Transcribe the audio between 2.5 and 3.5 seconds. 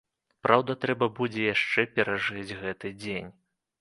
гэты дзень.